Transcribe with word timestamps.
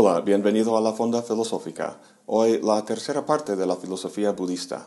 Hola, 0.00 0.20
bienvenido 0.20 0.76
a 0.76 0.80
la 0.80 0.92
Fonda 0.92 1.22
Filosófica. 1.22 1.98
Hoy 2.26 2.60
la 2.62 2.84
tercera 2.84 3.26
parte 3.26 3.56
de 3.56 3.66
la 3.66 3.74
filosofía 3.74 4.30
budista. 4.30 4.86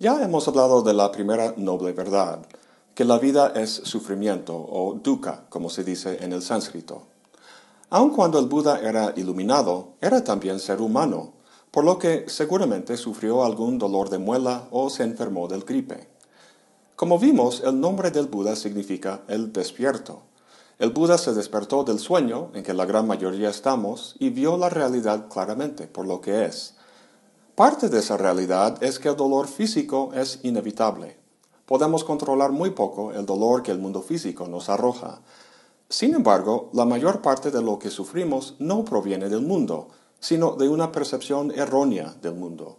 Ya 0.00 0.20
hemos 0.20 0.48
hablado 0.48 0.82
de 0.82 0.92
la 0.92 1.12
primera 1.12 1.54
noble 1.56 1.92
verdad, 1.92 2.44
que 2.92 3.04
la 3.04 3.20
vida 3.20 3.52
es 3.54 3.70
sufrimiento 3.70 4.56
o 4.56 4.98
dukkha, 5.00 5.44
como 5.48 5.70
se 5.70 5.84
dice 5.84 6.24
en 6.24 6.32
el 6.32 6.42
sánscrito. 6.42 7.02
Aun 7.90 8.10
cuando 8.10 8.40
el 8.40 8.46
Buda 8.46 8.80
era 8.80 9.12
iluminado, 9.14 9.90
era 10.00 10.24
también 10.24 10.58
ser 10.58 10.80
humano, 10.80 11.32
por 11.70 11.84
lo 11.84 12.00
que 12.00 12.24
seguramente 12.26 12.96
sufrió 12.96 13.44
algún 13.44 13.78
dolor 13.78 14.10
de 14.10 14.18
muela 14.18 14.66
o 14.72 14.90
se 14.90 15.04
enfermó 15.04 15.46
del 15.46 15.62
gripe. 15.62 16.08
Como 16.96 17.16
vimos, 17.16 17.62
el 17.64 17.78
nombre 17.78 18.10
del 18.10 18.26
Buda 18.26 18.56
significa 18.56 19.20
el 19.28 19.52
despierto. 19.52 20.31
El 20.82 20.90
Buda 20.90 21.16
se 21.16 21.32
despertó 21.32 21.84
del 21.84 22.00
sueño 22.00 22.50
en 22.54 22.64
que 22.64 22.74
la 22.74 22.86
gran 22.86 23.06
mayoría 23.06 23.50
estamos 23.50 24.16
y 24.18 24.30
vio 24.30 24.56
la 24.56 24.68
realidad 24.68 25.28
claramente 25.28 25.86
por 25.86 26.08
lo 26.08 26.20
que 26.20 26.44
es. 26.44 26.74
Parte 27.54 27.88
de 27.88 28.00
esa 28.00 28.16
realidad 28.16 28.82
es 28.82 28.98
que 28.98 29.08
el 29.08 29.14
dolor 29.14 29.46
físico 29.46 30.10
es 30.12 30.40
inevitable. 30.42 31.16
Podemos 31.66 32.02
controlar 32.02 32.50
muy 32.50 32.70
poco 32.70 33.12
el 33.12 33.24
dolor 33.26 33.62
que 33.62 33.70
el 33.70 33.78
mundo 33.78 34.02
físico 34.02 34.48
nos 34.48 34.68
arroja. 34.68 35.20
Sin 35.88 36.14
embargo, 36.14 36.68
la 36.72 36.84
mayor 36.84 37.22
parte 37.22 37.52
de 37.52 37.62
lo 37.62 37.78
que 37.78 37.88
sufrimos 37.88 38.56
no 38.58 38.84
proviene 38.84 39.28
del 39.28 39.42
mundo, 39.42 39.86
sino 40.18 40.56
de 40.56 40.68
una 40.68 40.90
percepción 40.90 41.52
errónea 41.52 42.12
del 42.20 42.34
mundo. 42.34 42.78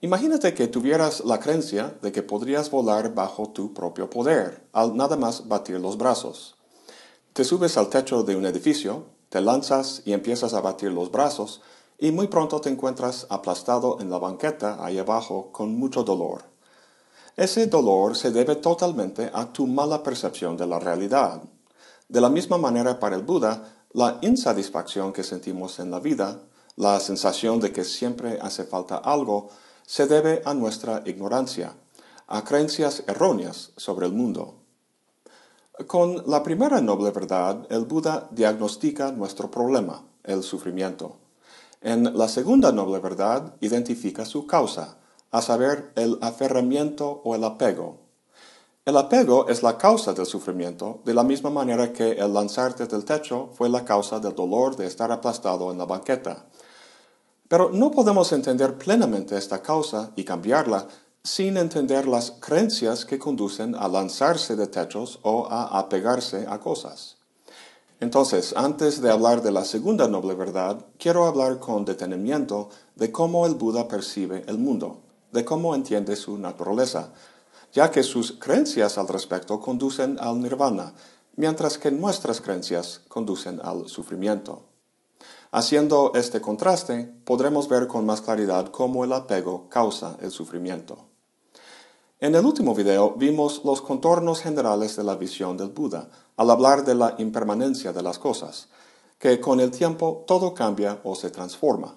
Imagínate 0.00 0.54
que 0.54 0.68
tuvieras 0.68 1.22
la 1.22 1.38
creencia 1.38 1.98
de 2.00 2.12
que 2.12 2.22
podrías 2.22 2.70
volar 2.70 3.14
bajo 3.14 3.50
tu 3.50 3.74
propio 3.74 4.08
poder, 4.08 4.66
al 4.72 4.96
nada 4.96 5.18
más 5.18 5.48
batir 5.48 5.78
los 5.78 5.98
brazos. 5.98 6.56
Te 7.34 7.42
subes 7.42 7.76
al 7.76 7.88
techo 7.88 8.22
de 8.22 8.36
un 8.36 8.46
edificio, 8.46 9.06
te 9.28 9.40
lanzas 9.40 10.02
y 10.04 10.12
empiezas 10.12 10.54
a 10.54 10.60
batir 10.60 10.92
los 10.92 11.10
brazos, 11.10 11.62
y 11.98 12.12
muy 12.12 12.28
pronto 12.28 12.60
te 12.60 12.70
encuentras 12.70 13.26
aplastado 13.28 14.00
en 14.00 14.08
la 14.08 14.18
banqueta 14.18 14.76
ahí 14.78 15.00
abajo 15.00 15.50
con 15.50 15.74
mucho 15.74 16.04
dolor. 16.04 16.44
Ese 17.36 17.66
dolor 17.66 18.16
se 18.16 18.30
debe 18.30 18.54
totalmente 18.54 19.32
a 19.34 19.52
tu 19.52 19.66
mala 19.66 20.04
percepción 20.04 20.56
de 20.56 20.68
la 20.68 20.78
realidad. 20.78 21.42
De 22.08 22.20
la 22.20 22.30
misma 22.30 22.56
manera 22.56 23.00
para 23.00 23.16
el 23.16 23.24
Buda, 23.24 23.84
la 23.94 24.18
insatisfacción 24.22 25.12
que 25.12 25.24
sentimos 25.24 25.80
en 25.80 25.90
la 25.90 25.98
vida, 25.98 26.40
la 26.76 27.00
sensación 27.00 27.58
de 27.58 27.72
que 27.72 27.82
siempre 27.82 28.38
hace 28.40 28.62
falta 28.62 28.98
algo, 28.98 29.48
se 29.84 30.06
debe 30.06 30.40
a 30.44 30.54
nuestra 30.54 31.02
ignorancia, 31.04 31.74
a 32.28 32.44
creencias 32.44 33.02
erróneas 33.08 33.72
sobre 33.76 34.06
el 34.06 34.12
mundo. 34.12 34.63
Con 35.88 36.22
la 36.30 36.40
primera 36.44 36.80
noble 36.80 37.10
verdad, 37.10 37.66
el 37.68 37.84
Buda 37.84 38.28
diagnostica 38.30 39.10
nuestro 39.10 39.50
problema, 39.50 40.04
el 40.22 40.44
sufrimiento. 40.44 41.16
En 41.80 42.16
la 42.16 42.28
segunda 42.28 42.70
noble 42.70 43.00
verdad, 43.00 43.56
identifica 43.60 44.24
su 44.24 44.46
causa, 44.46 44.98
a 45.32 45.42
saber, 45.42 45.90
el 45.96 46.16
aferramiento 46.20 47.20
o 47.24 47.34
el 47.34 47.42
apego. 47.42 47.98
El 48.84 48.96
apego 48.96 49.48
es 49.48 49.64
la 49.64 49.76
causa 49.76 50.12
del 50.12 50.26
sufrimiento, 50.26 51.00
de 51.04 51.12
la 51.12 51.24
misma 51.24 51.50
manera 51.50 51.92
que 51.92 52.12
el 52.12 52.32
lanzarte 52.32 52.86
del 52.86 53.04
techo 53.04 53.50
fue 53.54 53.68
la 53.68 53.84
causa 53.84 54.20
del 54.20 54.36
dolor 54.36 54.76
de 54.76 54.86
estar 54.86 55.10
aplastado 55.10 55.72
en 55.72 55.78
la 55.78 55.86
banqueta. 55.86 56.46
Pero 57.48 57.70
no 57.70 57.90
podemos 57.90 58.30
entender 58.32 58.78
plenamente 58.78 59.36
esta 59.36 59.60
causa 59.60 60.12
y 60.14 60.22
cambiarla 60.22 60.86
sin 61.26 61.56
entender 61.56 62.06
las 62.06 62.32
creencias 62.32 63.06
que 63.06 63.18
conducen 63.18 63.74
a 63.74 63.88
lanzarse 63.88 64.56
de 64.56 64.66
techos 64.66 65.20
o 65.22 65.46
a 65.50 65.78
apegarse 65.78 66.44
a 66.46 66.60
cosas. 66.60 67.16
Entonces, 67.98 68.52
antes 68.54 69.00
de 69.00 69.10
hablar 69.10 69.42
de 69.42 69.50
la 69.50 69.64
segunda 69.64 70.06
noble 70.06 70.34
verdad, 70.34 70.84
quiero 70.98 71.24
hablar 71.24 71.60
con 71.60 71.86
detenimiento 71.86 72.68
de 72.94 73.10
cómo 73.10 73.46
el 73.46 73.54
Buda 73.54 73.88
percibe 73.88 74.44
el 74.48 74.58
mundo, 74.58 75.00
de 75.32 75.46
cómo 75.46 75.74
entiende 75.74 76.14
su 76.14 76.36
naturaleza, 76.36 77.14
ya 77.72 77.90
que 77.90 78.02
sus 78.02 78.32
creencias 78.32 78.98
al 78.98 79.08
respecto 79.08 79.60
conducen 79.60 80.18
al 80.20 80.42
nirvana, 80.42 80.92
mientras 81.36 81.78
que 81.78 81.90
nuestras 81.90 82.42
creencias 82.42 83.00
conducen 83.08 83.62
al 83.64 83.88
sufrimiento. 83.88 84.64
Haciendo 85.52 86.12
este 86.14 86.42
contraste, 86.42 87.10
podremos 87.24 87.66
ver 87.66 87.86
con 87.86 88.04
más 88.04 88.20
claridad 88.20 88.68
cómo 88.70 89.04
el 89.04 89.12
apego 89.14 89.70
causa 89.70 90.18
el 90.20 90.30
sufrimiento. 90.30 91.13
En 92.24 92.34
el 92.34 92.46
último 92.46 92.74
video 92.74 93.10
vimos 93.18 93.60
los 93.64 93.82
contornos 93.82 94.40
generales 94.40 94.96
de 94.96 95.04
la 95.04 95.14
visión 95.14 95.58
del 95.58 95.68
Buda 95.68 96.08
al 96.38 96.50
hablar 96.50 96.82
de 96.82 96.94
la 96.94 97.16
impermanencia 97.18 97.92
de 97.92 98.02
las 98.02 98.18
cosas, 98.18 98.68
que 99.18 99.38
con 99.40 99.60
el 99.60 99.70
tiempo 99.70 100.24
todo 100.26 100.54
cambia 100.54 101.00
o 101.04 101.16
se 101.16 101.28
transforma. 101.28 101.96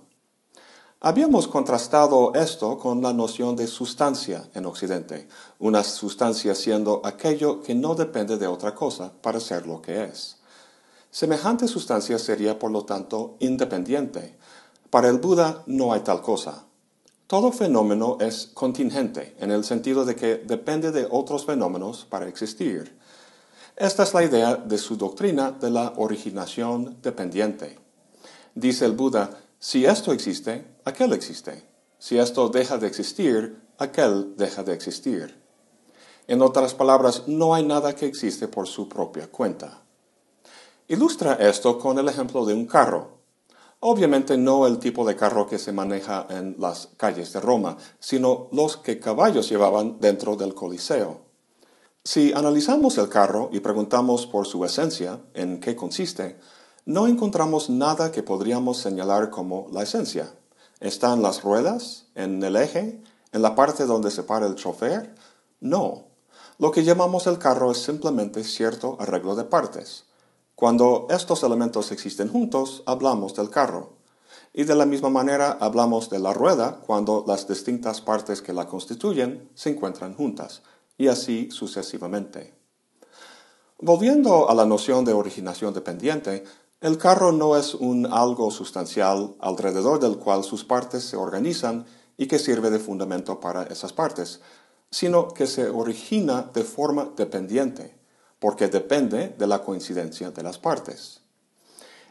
Habíamos 1.00 1.48
contrastado 1.48 2.34
esto 2.34 2.78
con 2.78 3.02
la 3.02 3.14
noción 3.14 3.56
de 3.56 3.68
sustancia 3.68 4.50
en 4.54 4.66
Occidente, 4.66 5.30
una 5.60 5.82
sustancia 5.86 6.54
siendo 6.56 7.00
aquello 7.06 7.62
que 7.62 7.74
no 7.74 7.96
depende 7.96 8.36
de 8.36 8.48
otra 8.48 8.76
cosa 8.76 9.14
para 9.22 9.40
ser 9.40 9.66
lo 9.66 9.82
que 9.82 10.04
es. 10.04 10.40
Semejante 11.10 11.70
sustancia 11.70 12.20
sería, 12.20 12.60
por 12.60 12.72
lo 12.72 12.84
tanto, 12.84 13.38
independiente. 13.40 14.38
Para 14.90 15.08
el 15.08 15.20
Buda 15.20 15.64
no 15.68 15.94
hay 15.94 16.02
tal 16.02 16.22
cosa. 16.22 16.67
Todo 17.28 17.52
fenómeno 17.52 18.18
es 18.22 18.48
contingente, 18.54 19.36
en 19.40 19.52
el 19.52 19.66
sentido 19.66 20.06
de 20.06 20.16
que 20.16 20.38
depende 20.38 20.94
de 20.94 21.06
otros 21.12 21.46
fenómenos 21.46 22.06
para 22.06 22.30
existir. 22.30 22.98
Esta 23.76 24.04
es 24.04 24.14
la 24.14 24.24
idea 24.24 24.56
de 24.56 24.78
su 24.78 24.96
doctrina 24.96 25.52
de 25.52 25.70
la 25.70 25.94
originación 25.98 26.98
dependiente. 27.02 27.78
Dice 28.56 28.86
el 28.86 28.94
Buda, 28.94 29.42
si 29.60 29.86
esto 29.86 30.14
existe, 30.14 30.66
aquel 30.86 31.12
existe. 31.12 31.66
Si 32.00 32.18
esto 32.18 32.48
deja 32.48 32.78
de 32.78 32.88
existir, 32.88 33.62
aquel 33.78 34.38
deja 34.38 34.64
de 34.64 34.74
existir. 34.74 35.36
En 36.28 36.42
otras 36.42 36.74
palabras, 36.74 37.24
no 37.28 37.54
hay 37.54 37.66
nada 37.66 37.94
que 37.94 38.06
existe 38.06 38.48
por 38.48 38.70
su 38.70 38.88
propia 38.88 39.28
cuenta. 39.28 39.82
Ilustra 40.88 41.34
esto 41.34 41.78
con 41.78 42.00
el 42.00 42.08
ejemplo 42.08 42.46
de 42.46 42.54
un 42.54 42.66
carro. 42.66 43.17
Obviamente 43.80 44.38
no 44.38 44.66
el 44.66 44.80
tipo 44.80 45.06
de 45.06 45.16
carro 45.16 45.46
que 45.48 45.60
se 45.60 45.72
maneja 45.72 46.26
en 46.30 46.56
las 46.58 46.90
calles 46.98 47.32
de 47.34 47.40
Roma, 47.40 47.78
sino 48.00 48.50
los 48.52 48.78
que 48.78 49.00
caballos 49.00 49.50
llevaban 49.50 50.00
dentro 50.00 50.36
del 50.36 50.56
Coliseo. 50.56 51.22
Si 52.04 52.34
analizamos 52.34 52.98
el 52.98 53.08
carro 53.08 53.50
y 53.52 53.60
preguntamos 53.60 54.26
por 54.26 54.48
su 54.48 54.66
esencia, 54.66 55.20
en 55.36 55.60
qué 55.60 55.76
consiste, 55.76 56.40
no 56.86 57.06
encontramos 57.06 57.70
nada 57.70 58.12
que 58.12 58.24
podríamos 58.24 58.78
señalar 58.78 59.30
como 59.30 59.68
la 59.72 59.84
esencia. 59.84 60.34
¿Están 60.80 61.22
las 61.22 61.44
ruedas? 61.44 62.06
¿En 62.16 62.42
el 62.42 62.56
eje? 62.56 63.02
¿En 63.32 63.42
la 63.42 63.56
parte 63.56 63.86
donde 63.86 64.10
se 64.10 64.24
para 64.24 64.48
el 64.48 64.56
chofer? 64.56 65.14
No. 65.60 66.06
Lo 66.58 66.72
que 66.72 66.84
llamamos 66.84 67.28
el 67.28 67.38
carro 67.38 67.72
es 67.72 67.80
simplemente 67.80 68.44
cierto 68.44 68.96
arreglo 69.00 69.36
de 69.36 69.44
partes. 69.44 70.06
Cuando 70.58 71.06
estos 71.12 71.44
elementos 71.44 71.92
existen 71.92 72.30
juntos, 72.30 72.82
hablamos 72.88 73.36
del 73.36 73.52
carro. 73.52 73.94
Y 74.56 74.64
de 74.64 74.74
la 74.74 74.88
misma 74.88 75.12
manera 75.12 75.56
hablamos 75.62 76.10
de 76.10 76.18
la 76.18 76.34
rueda 76.34 76.80
cuando 76.84 77.24
las 77.28 77.48
distintas 77.48 78.02
partes 78.02 78.42
que 78.42 78.54
la 78.54 78.66
constituyen 78.66 79.52
se 79.54 79.70
encuentran 79.70 80.16
juntas, 80.16 80.64
y 80.98 81.10
así 81.10 81.52
sucesivamente. 81.52 82.56
Volviendo 83.78 84.50
a 84.50 84.56
la 84.56 84.66
noción 84.66 85.06
de 85.06 85.14
originación 85.14 85.76
dependiente, 85.76 86.44
el 86.82 86.98
carro 86.98 87.32
no 87.32 87.56
es 87.56 87.76
un 87.76 88.08
algo 88.08 88.50
sustancial 88.50 89.36
alrededor 89.40 90.00
del 90.00 90.18
cual 90.18 90.44
sus 90.44 90.64
partes 90.64 91.04
se 91.04 91.18
organizan 91.18 91.86
y 92.18 92.26
que 92.26 92.40
sirve 92.40 92.72
de 92.72 92.80
fundamento 92.80 93.40
para 93.40 93.62
esas 93.66 93.94
partes, 93.94 94.42
sino 94.90 95.28
que 95.28 95.46
se 95.46 95.70
origina 95.70 96.50
de 96.52 96.64
forma 96.64 97.12
dependiente 97.16 97.97
porque 98.40 98.68
depende 98.68 99.36
de 99.38 99.48
la 99.48 99.64
coincidencia 99.64 100.32
de 100.32 100.44
las 100.44 100.58
partes. 100.58 101.22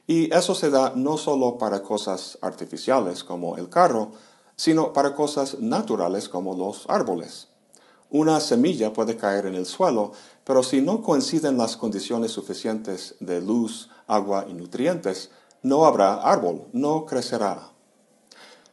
Y 0.07 0.33
eso 0.35 0.55
se 0.55 0.71
da 0.71 0.93
no 0.95 1.19
solo 1.19 1.59
para 1.59 1.83
cosas 1.83 2.39
artificiales 2.41 3.25
como 3.25 3.57
el 3.57 3.69
carro, 3.69 4.13
sino 4.57 4.93
para 4.93 5.15
cosas 5.15 5.59
naturales 5.61 6.29
como 6.29 6.55
los 6.57 6.85
árboles. 6.89 7.49
Una 8.11 8.41
semilla 8.41 8.93
puede 8.93 9.17
caer 9.17 9.47
en 9.47 9.57
el 9.57 9.67
suelo, 9.67 10.13
pero 10.45 10.63
si 10.63 10.81
no 10.81 11.03
coinciden 11.03 11.59
las 11.59 11.77
condiciones 11.77 12.31
suficientes 12.31 13.17
de 13.19 13.41
luz, 13.41 13.91
agua 14.07 14.47
y 14.49 14.55
nutrientes, 14.55 15.31
no 15.63 15.85
habrá 15.85 16.15
árbol, 16.23 16.67
no 16.73 17.05
crecerá. 17.05 17.73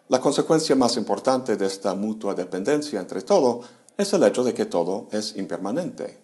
La 0.09 0.21
consecuencia 0.21 0.75
más 0.75 0.97
importante 0.97 1.57
de 1.57 1.65
esta 1.65 1.95
mutua 1.95 2.35
dependencia 2.35 2.99
entre 2.99 3.23
todo 3.23 3.61
es 3.97 4.13
el 4.13 4.23
hecho 4.23 4.43
de 4.43 4.53
que 4.53 4.65
todo 4.65 5.07
es 5.11 5.35
impermanente. 5.35 6.22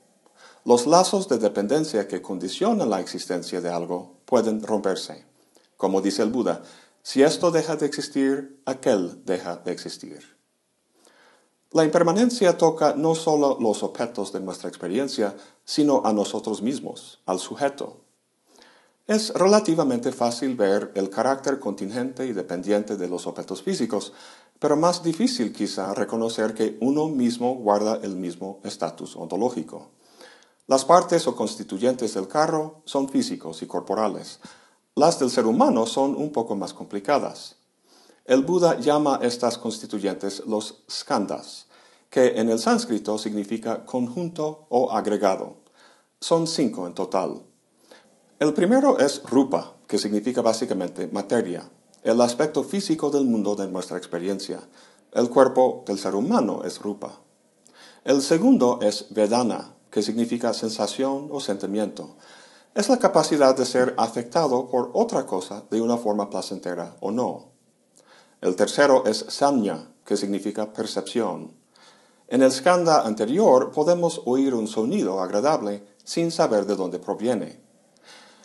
Los 0.69 0.85
lazos 0.85 1.27
de 1.27 1.39
dependencia 1.39 2.07
que 2.07 2.21
condicionan 2.21 2.91
la 2.91 2.99
existencia 2.99 3.59
de 3.59 3.71
algo 3.71 4.17
pueden 4.25 4.61
romperse. 4.61 5.25
Como 5.77 5.99
dice 5.99 6.21
el 6.21 6.29
Buda, 6.29 6.61
si 7.01 7.23
esto 7.23 7.49
deja 7.49 7.75
de 7.75 7.87
existir, 7.87 8.61
aquel 8.65 9.25
deja 9.25 9.55
de 9.55 9.71
existir. 9.71 10.37
La 11.71 11.85
impermanencia 11.85 12.55
toca 12.55 12.93
no 12.93 13.15
solo 13.15 13.57
los 13.59 13.81
objetos 13.81 14.31
de 14.31 14.41
nuestra 14.41 14.69
experiencia, 14.69 15.35
sino 15.65 16.03
a 16.05 16.13
nosotros 16.13 16.61
mismos, 16.61 17.19
al 17.25 17.39
sujeto. 17.39 18.01
Es 19.07 19.33
relativamente 19.33 20.11
fácil 20.11 20.55
ver 20.55 20.91
el 20.93 21.09
carácter 21.09 21.57
contingente 21.57 22.27
y 22.27 22.33
dependiente 22.33 22.95
de 22.95 23.07
los 23.07 23.25
objetos 23.25 23.63
físicos, 23.63 24.13
pero 24.59 24.77
más 24.77 25.01
difícil 25.01 25.51
quizá 25.51 25.95
reconocer 25.95 26.53
que 26.53 26.77
uno 26.79 27.07
mismo 27.07 27.55
guarda 27.55 27.99
el 28.03 28.15
mismo 28.15 28.59
estatus 28.63 29.15
ontológico. 29.15 29.89
Las 30.69 30.85
partes 30.85 31.25
o 31.25 31.35
constituyentes 31.35 32.13
del 32.13 32.27
carro 32.27 32.83
son 32.85 33.09
físicos 33.09 33.63
y 33.63 33.65
corporales. 33.65 34.39
Las 34.93 35.17
del 35.17 35.31
ser 35.31 35.47
humano 35.47 35.87
son 35.87 36.15
un 36.15 36.31
poco 36.31 36.55
más 36.55 36.75
complicadas. 36.75 37.55
El 38.23 38.43
Buda 38.43 38.77
llama 38.77 39.19
estas 39.23 39.57
constituyentes 39.57 40.43
los 40.45 40.83
skandhas, 40.87 41.65
que 42.11 42.39
en 42.39 42.51
el 42.51 42.59
sánscrito 42.59 43.17
significa 43.17 43.83
conjunto 43.83 44.67
o 44.69 44.91
agregado. 44.91 45.55
Son 46.21 46.45
cinco 46.45 46.85
en 46.85 46.93
total. 46.93 47.41
El 48.37 48.53
primero 48.53 48.99
es 48.99 49.23
rupa, 49.23 49.73
que 49.87 49.97
significa 49.97 50.43
básicamente 50.43 51.07
materia, 51.07 51.67
el 52.03 52.21
aspecto 52.21 52.63
físico 52.63 53.09
del 53.09 53.25
mundo 53.25 53.55
de 53.55 53.67
nuestra 53.67 53.97
experiencia. 53.97 54.59
El 55.13 55.31
cuerpo 55.31 55.83
del 55.87 55.97
ser 55.97 56.13
humano 56.13 56.61
es 56.63 56.79
rupa. 56.79 57.21
El 58.03 58.21
segundo 58.21 58.77
es 58.83 59.07
vedana, 59.09 59.73
que 59.89 60.01
significa 60.01 60.53
sensación 60.53 61.29
o 61.31 61.39
sentimiento. 61.39 62.15
Es 62.75 62.89
la 62.89 62.99
capacidad 62.99 63.55
de 63.55 63.65
ser 63.65 63.95
afectado 63.97 64.69
por 64.69 64.91
otra 64.93 65.25
cosa 65.25 65.63
de 65.71 65.81
una 65.81 65.97
forma 65.97 66.29
placentera 66.29 66.95
o 66.99 67.11
no. 67.11 67.49
El 68.41 68.55
tercero 68.55 69.05
es 69.05 69.25
sanya, 69.27 69.89
que 70.05 70.15
significa 70.15 70.71
percepción. 70.71 71.53
En 72.27 72.43
el 72.43 72.51
skanda 72.51 73.01
anterior 73.01 73.71
podemos 73.71 74.21
oír 74.25 74.53
un 74.53 74.67
sonido 74.67 75.19
agradable 75.19 75.83
sin 76.03 76.31
saber 76.31 76.65
de 76.65 76.75
dónde 76.75 76.99
proviene. 76.99 77.59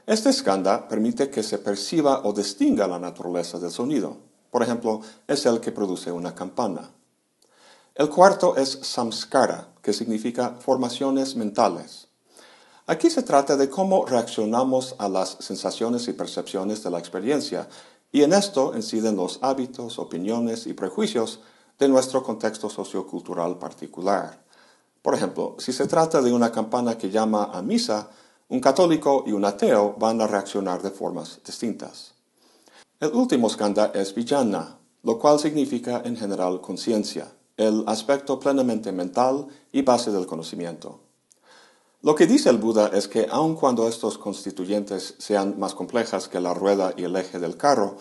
Este 0.07 0.33
skanda 0.33 0.89
permite 0.89 1.31
que 1.31 1.43
se 1.43 1.59
perciba 1.59 2.23
o 2.25 2.33
distinga 2.33 2.87
la 2.87 2.99
naturaleza 2.99 3.59
del 3.59 3.71
sonido. 3.71 4.17
Por 4.51 4.63
ejemplo, 4.63 5.01
es 5.27 5.47
el 5.47 5.61
que 5.61 5.73
produce 5.73 6.11
una 6.11 6.35
campana. 6.35 6.91
El 7.95 8.09
cuarto 8.09 8.57
es 8.57 8.79
samskara, 8.83 9.74
que 9.85 9.93
significa 9.93 10.57
formaciones 10.59 11.37
mentales. 11.37 12.09
Aquí 12.87 13.11
se 13.11 13.23
trata 13.23 13.57
de 13.57 13.69
cómo 13.69 14.07
reaccionamos 14.07 14.95
a 14.99 15.09
las 15.09 15.37
sensaciones 15.41 16.09
y 16.09 16.15
percepciones 16.15 16.83
de 16.83 16.91
la 16.91 16.99
experiencia, 16.99 17.69
y 18.11 18.23
en 18.23 18.33
esto 18.33 18.73
inciden 18.75 19.17
los 19.17 19.39
hábitos, 19.43 19.99
opiniones 19.99 20.67
y 20.67 20.73
prejuicios 20.73 21.41
de 21.79 21.89
nuestro 21.89 22.23
contexto 22.23 22.71
sociocultural 22.71 23.59
particular. 23.59 24.43
Por 25.03 25.15
ejemplo, 25.15 25.57
si 25.59 25.73
se 25.73 25.87
trata 25.87 26.23
de 26.23 26.33
una 26.33 26.51
campana 26.51 26.97
que 26.97 27.11
llama 27.11 27.51
a 27.53 27.61
misa, 27.61 28.09
un 28.49 28.61
católico 28.61 29.25
y 29.27 29.33
un 29.33 29.45
ateo 29.45 29.97
van 29.99 30.21
a 30.21 30.27
reaccionar 30.27 30.81
de 30.81 30.91
formas 30.91 31.41
distintas. 31.45 32.15
El 33.01 33.13
último 33.13 33.51
skanda 33.51 33.91
es 33.95 34.15
vijnana, 34.15 34.79
lo 35.03 35.19
cual 35.19 35.39
significa 35.39 36.01
en 36.05 36.17
general 36.17 36.61
conciencia, 36.63 37.29
el 37.57 37.85
aspecto 37.87 38.39
plenamente 38.41 38.93
mental 38.93 39.47
y 39.73 39.83
base 39.83 40.11
del 40.11 40.27
conocimiento. 40.27 41.01
Lo 42.03 42.15
que 42.15 42.27
dice 42.27 42.51
el 42.51 42.59
Buda 42.59 42.91
es 42.93 43.09
que 43.09 43.27
aun 43.31 43.55
cuando 43.55 43.89
estos 43.89 44.19
constituyentes 44.19 45.15
sean 45.19 45.59
más 45.59 45.75
complejas 45.75 46.29
que 46.29 46.41
la 46.41 46.53
rueda 46.53 46.93
y 46.97 47.05
el 47.05 47.17
eje 47.17 47.39
del 47.39 47.57
carro, 47.57 47.97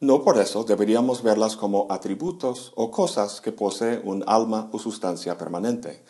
no 0.00 0.22
por 0.22 0.38
eso 0.38 0.64
deberíamos 0.64 1.22
verlas 1.22 1.56
como 1.56 1.86
atributos 1.90 2.72
o 2.76 2.90
cosas 2.90 3.40
que 3.40 3.52
posee 3.52 4.00
un 4.04 4.24
alma 4.26 4.68
o 4.72 4.78
sustancia 4.78 5.36
permanente, 5.36 6.02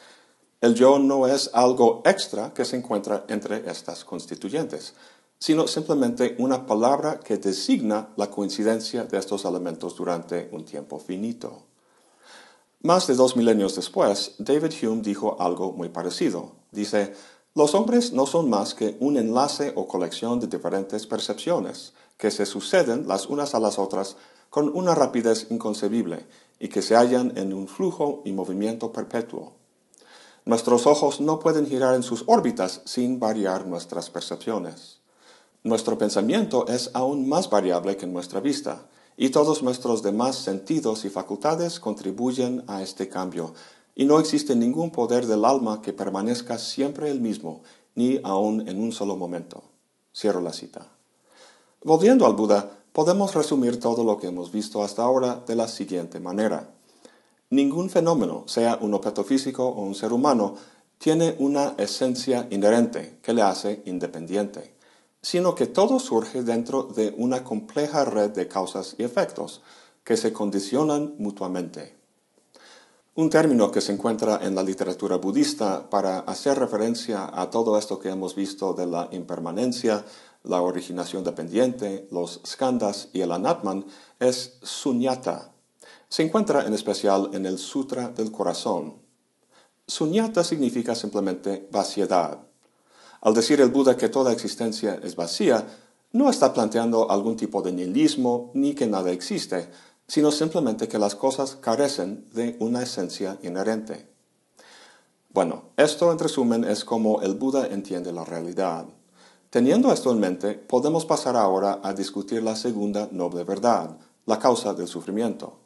el 0.62 0.76
yo 0.76 1.00
no 1.00 1.26
es 1.26 1.50
algo 1.54 2.02
extra 2.04 2.54
que 2.54 2.64
se 2.64 2.76
encuentra 2.76 3.24
entre 3.28 3.68
estas 3.68 4.04
constituyentes, 4.04 4.94
sino 5.40 5.66
simplemente 5.66 6.36
una 6.38 6.66
palabra 6.66 7.18
que 7.18 7.36
designa 7.36 8.10
la 8.14 8.30
coincidencia 8.30 9.02
de 9.02 9.18
estos 9.18 9.44
elementos 9.44 9.96
durante 9.96 10.48
un 10.52 10.64
tiempo 10.64 11.00
finito. 11.00 11.64
Más 12.84 13.06
de 13.06 13.14
dos 13.14 13.36
milenios 13.36 13.76
después, 13.76 14.34
David 14.38 14.72
Hume 14.82 15.02
dijo 15.02 15.36
algo 15.38 15.70
muy 15.70 15.88
parecido. 15.88 16.50
Dice, 16.72 17.14
los 17.54 17.76
hombres 17.76 18.12
no 18.12 18.26
son 18.26 18.50
más 18.50 18.74
que 18.74 18.96
un 18.98 19.16
enlace 19.16 19.72
o 19.76 19.86
colección 19.86 20.40
de 20.40 20.48
diferentes 20.48 21.06
percepciones 21.06 21.92
que 22.16 22.32
se 22.32 22.44
suceden 22.44 23.06
las 23.06 23.26
unas 23.26 23.54
a 23.54 23.60
las 23.60 23.78
otras 23.78 24.16
con 24.50 24.68
una 24.74 24.96
rapidez 24.96 25.46
inconcebible 25.50 26.26
y 26.58 26.68
que 26.68 26.82
se 26.82 26.96
hallan 26.96 27.38
en 27.38 27.52
un 27.52 27.68
flujo 27.68 28.20
y 28.24 28.32
movimiento 28.32 28.90
perpetuo. 28.90 29.52
Nuestros 30.44 30.88
ojos 30.88 31.20
no 31.20 31.38
pueden 31.38 31.68
girar 31.68 31.94
en 31.94 32.02
sus 32.02 32.24
órbitas 32.26 32.82
sin 32.84 33.20
variar 33.20 33.64
nuestras 33.64 34.10
percepciones. 34.10 34.98
Nuestro 35.62 35.98
pensamiento 35.98 36.66
es 36.66 36.90
aún 36.94 37.28
más 37.28 37.48
variable 37.48 37.96
que 37.96 38.08
nuestra 38.08 38.40
vista, 38.40 38.86
y 39.16 39.30
todos 39.30 39.62
nuestros 39.62 40.02
demás 40.02 40.36
sentidos 40.36 41.04
y 41.04 41.10
facultades 41.10 41.80
contribuyen 41.80 42.64
a 42.66 42.82
este 42.82 43.08
cambio, 43.08 43.54
y 43.94 44.04
no 44.04 44.18
existe 44.18 44.56
ningún 44.56 44.90
poder 44.90 45.26
del 45.26 45.44
alma 45.44 45.82
que 45.82 45.92
permanezca 45.92 46.58
siempre 46.58 47.10
el 47.10 47.20
mismo, 47.20 47.62
ni 47.94 48.20
aun 48.24 48.66
en 48.68 48.80
un 48.80 48.92
solo 48.92 49.16
momento. 49.16 49.62
Cierro 50.14 50.40
la 50.40 50.52
cita. 50.52 50.88
Volviendo 51.84 52.26
al 52.26 52.34
Buda, 52.34 52.70
podemos 52.92 53.34
resumir 53.34 53.80
todo 53.80 54.04
lo 54.04 54.18
que 54.18 54.28
hemos 54.28 54.52
visto 54.52 54.82
hasta 54.82 55.02
ahora 55.02 55.42
de 55.46 55.56
la 55.56 55.68
siguiente 55.68 56.20
manera. 56.20 56.70
Ningún 57.50 57.90
fenómeno, 57.90 58.44
sea 58.46 58.78
un 58.80 58.94
objeto 58.94 59.24
físico 59.24 59.66
o 59.66 59.82
un 59.82 59.94
ser 59.94 60.12
humano, 60.12 60.54
tiene 60.98 61.36
una 61.38 61.74
esencia 61.78 62.46
inherente 62.50 63.18
que 63.22 63.34
le 63.34 63.42
hace 63.42 63.82
independiente, 63.86 64.74
sino 65.22 65.54
que 65.54 65.66
todo 65.66 65.98
surge 66.00 66.42
dentro 66.42 66.82
de 66.82 67.14
una 67.16 67.44
compleja 67.44 68.04
red 68.04 68.30
de 68.30 68.48
causas 68.48 68.96
y 68.98 69.04
efectos 69.04 69.62
que 70.04 70.16
se 70.16 70.32
condicionan 70.32 71.14
mutuamente. 71.18 71.96
Un 73.14 73.30
término 73.30 73.70
que 73.70 73.80
se 73.80 73.92
encuentra 73.92 74.40
en 74.42 74.54
la 74.54 74.62
literatura 74.62 75.16
budista 75.16 75.88
para 75.88 76.20
hacer 76.20 76.58
referencia 76.58 77.30
a 77.32 77.50
todo 77.50 77.78
esto 77.78 77.98
que 77.98 78.08
hemos 78.08 78.34
visto 78.34 78.72
de 78.72 78.86
la 78.86 79.08
impermanencia, 79.12 80.04
la 80.44 80.60
originación 80.60 81.22
dependiente, 81.22 82.08
los 82.10 82.40
skandhas 82.44 83.10
y 83.12 83.20
el 83.20 83.32
anatman 83.32 83.84
es 84.18 84.58
sunyata, 84.62 85.52
se 86.08 86.22
encuentra 86.22 86.66
en 86.66 86.74
especial 86.74 87.30
en 87.32 87.46
el 87.46 87.58
Sutra 87.58 88.08
del 88.08 88.30
Corazón. 88.30 89.00
Sunyata 89.86 90.44
significa 90.44 90.94
simplemente 90.94 91.68
vaciedad. 91.70 92.51
Al 93.22 93.34
decir 93.34 93.60
el 93.60 93.70
Buda 93.70 93.96
que 93.96 94.08
toda 94.08 94.32
existencia 94.32 94.98
es 95.02 95.16
vacía, 95.16 95.64
no 96.12 96.28
está 96.28 96.52
planteando 96.52 97.10
algún 97.10 97.36
tipo 97.36 97.62
de 97.62 97.72
nihilismo 97.72 98.50
ni 98.52 98.74
que 98.74 98.86
nada 98.86 99.12
existe, 99.12 99.70
sino 100.08 100.30
simplemente 100.30 100.88
que 100.88 100.98
las 100.98 101.14
cosas 101.14 101.56
carecen 101.56 102.28
de 102.34 102.56
una 102.58 102.82
esencia 102.82 103.38
inherente. 103.42 104.08
Bueno, 105.30 105.70
esto 105.76 106.12
en 106.12 106.18
resumen 106.18 106.64
es 106.64 106.84
como 106.84 107.22
el 107.22 107.34
Buda 107.34 107.68
entiende 107.68 108.12
la 108.12 108.24
realidad. 108.24 108.86
Teniendo 109.50 109.92
esto 109.92 110.10
en 110.10 110.18
mente, 110.18 110.54
podemos 110.54 111.06
pasar 111.06 111.36
ahora 111.36 111.80
a 111.82 111.94
discutir 111.94 112.42
la 112.42 112.56
segunda 112.56 113.08
noble 113.12 113.44
verdad, 113.44 113.96
la 114.26 114.38
causa 114.38 114.74
del 114.74 114.88
sufrimiento. 114.88 115.58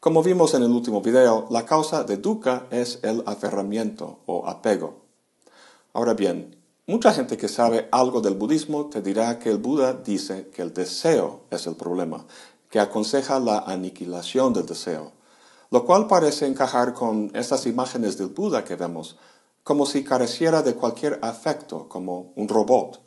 Como 0.00 0.22
vimos 0.22 0.52
en 0.54 0.64
el 0.64 0.70
último 0.72 1.00
video, 1.00 1.46
la 1.48 1.64
causa 1.64 2.02
de 2.02 2.16
dukkha 2.16 2.66
es 2.70 2.98
el 3.02 3.22
aferramiento 3.24 4.18
o 4.26 4.48
apego. 4.48 5.02
Ahora 5.92 6.14
bien, 6.14 6.61
mucha 6.86 7.12
gente 7.12 7.36
que 7.36 7.48
sabe 7.48 7.88
algo 7.92 8.20
del 8.20 8.34
budismo 8.34 8.86
te 8.86 9.02
dirá 9.02 9.38
que 9.38 9.50
el 9.50 9.58
Buda 9.58 9.92
dice 9.92 10.48
que 10.48 10.62
el 10.62 10.74
deseo 10.74 11.42
es 11.50 11.66
el 11.66 11.76
problema, 11.76 12.26
que 12.70 12.80
aconseja 12.80 13.38
la 13.38 13.60
aniquilación 13.60 14.52
del 14.52 14.66
deseo, 14.66 15.12
lo 15.70 15.84
cual 15.84 16.06
parece 16.06 16.46
encajar 16.46 16.92
con 16.92 17.30
estas 17.34 17.66
imágenes 17.66 18.18
del 18.18 18.28
Buda 18.28 18.64
que 18.64 18.76
vemos, 18.76 19.16
como 19.62 19.86
si 19.86 20.02
careciera 20.02 20.62
de 20.62 20.74
cualquier 20.74 21.18
afecto, 21.22 21.88
como 21.88 22.32
un 22.34 22.48
robot. 22.48 23.00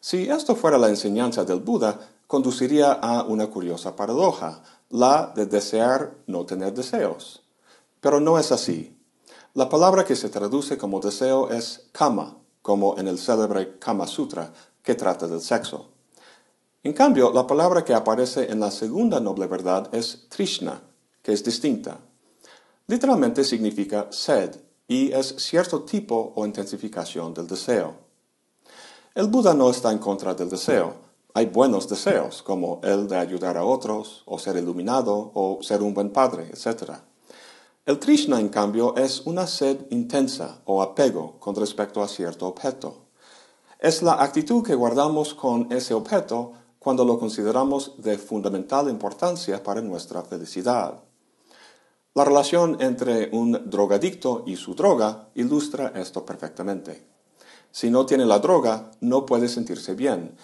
Si 0.00 0.28
esto 0.28 0.54
fuera 0.54 0.76
la 0.76 0.90
enseñanza 0.90 1.44
del 1.44 1.60
Buda, 1.60 1.98
conduciría 2.26 2.92
a 2.92 3.22
una 3.22 3.46
curiosa 3.46 3.96
paradoja, 3.96 4.62
la 4.90 5.32
de 5.34 5.46
desear 5.46 6.14
no 6.26 6.44
tener 6.44 6.74
deseos. 6.74 7.42
Pero 8.00 8.20
no 8.20 8.38
es 8.38 8.52
así. 8.52 8.98
La 9.54 9.68
palabra 9.68 10.04
que 10.04 10.16
se 10.16 10.28
traduce 10.28 10.76
como 10.76 11.00
deseo 11.00 11.50
es 11.50 11.88
kama, 11.92 12.36
como 12.64 12.96
en 12.96 13.08
el 13.08 13.18
célebre 13.18 13.78
Kama 13.78 14.06
Sutra, 14.06 14.50
que 14.82 14.94
trata 14.94 15.28
del 15.28 15.42
sexo. 15.42 15.90
En 16.82 16.94
cambio, 16.94 17.30
la 17.30 17.46
palabra 17.46 17.84
que 17.84 17.92
aparece 17.92 18.50
en 18.50 18.58
la 18.58 18.70
segunda 18.70 19.20
noble 19.20 19.46
verdad 19.46 19.94
es 19.94 20.26
trishna, 20.30 20.80
que 21.20 21.34
es 21.34 21.44
distinta. 21.44 21.98
Literalmente 22.86 23.44
significa 23.44 24.08
sed 24.10 24.56
y 24.88 25.12
es 25.12 25.34
cierto 25.36 25.82
tipo 25.82 26.32
o 26.36 26.46
intensificación 26.46 27.34
del 27.34 27.46
deseo. 27.46 27.96
El 29.14 29.26
Buda 29.26 29.52
no 29.52 29.68
está 29.68 29.92
en 29.92 29.98
contra 29.98 30.32
del 30.32 30.48
deseo, 30.48 30.94
hay 31.34 31.44
buenos 31.44 31.86
deseos, 31.86 32.42
como 32.42 32.80
el 32.82 33.08
de 33.08 33.18
ayudar 33.18 33.58
a 33.58 33.64
otros, 33.64 34.22
o 34.24 34.38
ser 34.38 34.56
iluminado, 34.56 35.32
o 35.34 35.58
ser 35.60 35.82
un 35.82 35.92
buen 35.92 36.10
padre, 36.14 36.48
etc. 36.50 36.92
El 37.86 37.98
Trishna, 37.98 38.40
en 38.40 38.48
cambio, 38.48 38.96
es 38.96 39.20
una 39.26 39.46
sed 39.46 39.86
intensa 39.90 40.62
o 40.64 40.80
apego 40.80 41.38
con 41.38 41.54
respecto 41.54 42.02
a 42.02 42.08
cierto 42.08 42.46
objeto. 42.46 43.08
Es 43.78 44.00
la 44.00 44.22
actitud 44.22 44.64
que 44.64 44.74
guardamos 44.74 45.34
con 45.34 45.70
ese 45.70 45.92
objeto 45.92 46.52
cuando 46.78 47.04
lo 47.04 47.18
consideramos 47.18 47.92
de 47.98 48.16
fundamental 48.16 48.88
importancia 48.88 49.62
para 49.62 49.82
nuestra 49.82 50.22
felicidad. 50.22 51.02
La 52.14 52.24
relación 52.24 52.78
entre 52.80 53.28
un 53.32 53.68
drogadicto 53.68 54.44
y 54.46 54.56
su 54.56 54.74
droga 54.74 55.28
ilustra 55.34 55.92
esto 55.94 56.24
perfectamente. 56.24 57.06
Si 57.70 57.90
no 57.90 58.06
tiene 58.06 58.24
la 58.24 58.38
droga, 58.38 58.92
no 59.00 59.26
puede 59.26 59.46
sentirse 59.46 59.94
bien, 59.94 60.34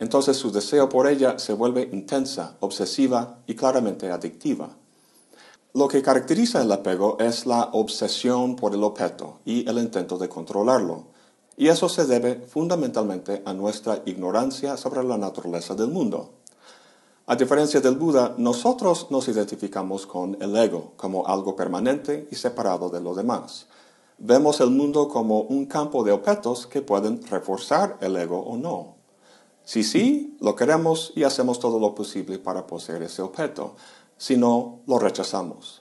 entonces 0.00 0.36
su 0.36 0.52
deseo 0.52 0.90
por 0.90 1.06
ella 1.06 1.38
se 1.38 1.54
vuelve 1.54 1.88
intensa, 1.92 2.58
obsesiva 2.60 3.38
y 3.46 3.54
claramente 3.54 4.10
adictiva. 4.10 4.76
Lo 5.72 5.86
que 5.86 6.02
caracteriza 6.02 6.62
el 6.62 6.72
apego 6.72 7.16
es 7.20 7.46
la 7.46 7.68
obsesión 7.72 8.56
por 8.56 8.74
el 8.74 8.82
objeto 8.82 9.38
y 9.44 9.68
el 9.68 9.78
intento 9.78 10.18
de 10.18 10.28
controlarlo, 10.28 11.04
y 11.56 11.68
eso 11.68 11.88
se 11.88 12.06
debe 12.06 12.40
fundamentalmente 12.40 13.42
a 13.44 13.52
nuestra 13.52 14.02
ignorancia 14.04 14.76
sobre 14.76 15.04
la 15.04 15.16
naturaleza 15.16 15.76
del 15.76 15.88
mundo. 15.88 16.30
A 17.26 17.36
diferencia 17.36 17.80
del 17.80 17.94
Buda, 17.94 18.34
nosotros 18.36 19.06
nos 19.10 19.28
identificamos 19.28 20.06
con 20.06 20.36
el 20.40 20.56
ego 20.56 20.94
como 20.96 21.28
algo 21.28 21.54
permanente 21.54 22.26
y 22.32 22.34
separado 22.34 22.90
de 22.90 23.00
lo 23.00 23.14
demás. 23.14 23.66
Vemos 24.18 24.60
el 24.60 24.70
mundo 24.70 25.06
como 25.06 25.42
un 25.42 25.66
campo 25.66 26.02
de 26.02 26.10
objetos 26.10 26.66
que 26.66 26.82
pueden 26.82 27.22
reforzar 27.28 27.96
el 28.00 28.16
ego 28.16 28.40
o 28.40 28.56
no. 28.56 28.96
Si 29.64 29.84
sí, 29.84 30.36
lo 30.40 30.56
queremos 30.56 31.12
y 31.14 31.22
hacemos 31.22 31.60
todo 31.60 31.78
lo 31.78 31.94
posible 31.94 32.40
para 32.40 32.66
poseer 32.66 33.02
ese 33.02 33.22
objeto. 33.22 33.76
Si 34.20 34.36
no, 34.36 34.80
lo 34.86 34.98
rechazamos. 34.98 35.80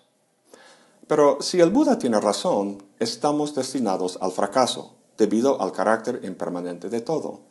Pero 1.08 1.42
si 1.42 1.60
el 1.60 1.72
Buda 1.72 2.00
tiene 2.00 2.22
razón, 2.22 2.82
estamos 2.98 3.54
destinados 3.54 4.18
al 4.22 4.32
fracaso, 4.32 4.96
debido 5.18 5.62
al 5.62 5.74
carácter 5.74 6.22
impermanente 6.24 6.88
de 6.88 7.02
todo. 7.02 7.42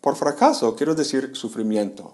Por 0.00 0.14
fracaso 0.14 0.76
quiero 0.76 0.94
decir 0.94 1.32
sufrimiento. 1.34 2.12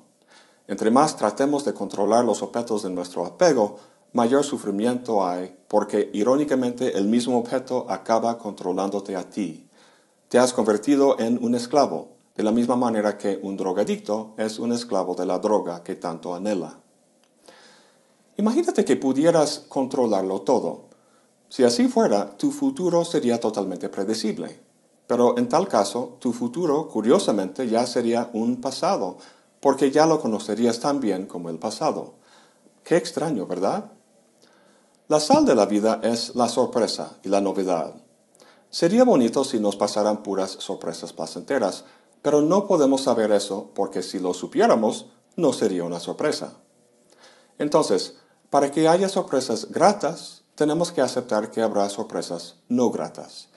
Entre 0.66 0.90
más 0.90 1.18
tratemos 1.18 1.66
de 1.66 1.74
controlar 1.74 2.24
los 2.24 2.40
objetos 2.40 2.84
de 2.84 2.88
nuestro 2.88 3.26
apego, 3.26 3.76
mayor 4.14 4.44
sufrimiento 4.44 5.26
hay, 5.26 5.54
porque 5.68 6.08
irónicamente 6.14 6.96
el 6.96 7.08
mismo 7.08 7.36
objeto 7.36 7.84
acaba 7.90 8.38
controlándote 8.38 9.14
a 9.14 9.28
ti. 9.28 9.68
Te 10.28 10.38
has 10.38 10.54
convertido 10.54 11.18
en 11.18 11.44
un 11.44 11.54
esclavo, 11.54 12.16
de 12.34 12.44
la 12.44 12.50
misma 12.50 12.76
manera 12.76 13.18
que 13.18 13.38
un 13.42 13.58
drogadicto 13.58 14.32
es 14.38 14.58
un 14.58 14.72
esclavo 14.72 15.14
de 15.14 15.26
la 15.26 15.38
droga 15.38 15.82
que 15.82 15.96
tanto 15.96 16.34
anhela. 16.34 16.80
Imagínate 18.38 18.84
que 18.84 18.96
pudieras 18.96 19.64
controlarlo 19.68 20.42
todo. 20.42 20.86
Si 21.48 21.64
así 21.64 21.88
fuera, 21.88 22.36
tu 22.36 22.50
futuro 22.50 23.04
sería 23.04 23.40
totalmente 23.40 23.88
predecible. 23.88 24.60
Pero 25.06 25.38
en 25.38 25.48
tal 25.48 25.68
caso, 25.68 26.16
tu 26.18 26.32
futuro, 26.32 26.88
curiosamente, 26.88 27.68
ya 27.68 27.86
sería 27.86 28.28
un 28.32 28.60
pasado, 28.60 29.18
porque 29.60 29.90
ya 29.90 30.06
lo 30.06 30.20
conocerías 30.20 30.80
tan 30.80 31.00
bien 31.00 31.26
como 31.26 31.48
el 31.48 31.58
pasado. 31.58 32.14
Qué 32.84 32.96
extraño, 32.96 33.46
¿verdad? 33.46 33.92
La 35.08 35.20
sal 35.20 35.46
de 35.46 35.54
la 35.54 35.66
vida 35.66 36.00
es 36.02 36.34
la 36.34 36.48
sorpresa 36.48 37.18
y 37.22 37.28
la 37.28 37.40
novedad. 37.40 37.94
Sería 38.70 39.04
bonito 39.04 39.44
si 39.44 39.60
nos 39.60 39.76
pasaran 39.76 40.22
puras 40.22 40.50
sorpresas 40.50 41.12
placenteras, 41.12 41.84
pero 42.22 42.42
no 42.42 42.66
podemos 42.66 43.02
saber 43.02 43.30
eso 43.30 43.70
porque 43.74 44.02
si 44.02 44.18
lo 44.18 44.34
supiéramos, 44.34 45.06
no 45.36 45.52
sería 45.52 45.84
una 45.84 46.00
sorpresa. 46.00 46.54
Entonces, 47.58 48.16
para 48.56 48.70
que 48.70 48.88
haya 48.88 49.10
sorpresas 49.10 49.70
gratas, 49.70 50.40
tenemos 50.54 50.90
que 50.90 51.02
aceptar 51.02 51.50
que 51.50 51.60
habrá 51.60 51.86
sorpresas 51.90 52.54
no 52.70 52.88
gratas. 52.88 53.48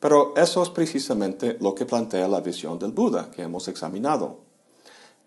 Pero 0.00 0.34
eso 0.36 0.62
es 0.62 0.68
precisamente 0.68 1.56
lo 1.62 1.74
que 1.74 1.86
plantea 1.86 2.28
la 2.28 2.42
visión 2.42 2.78
del 2.78 2.92
Buda 2.92 3.30
que 3.30 3.40
hemos 3.40 3.68
examinado. 3.68 4.40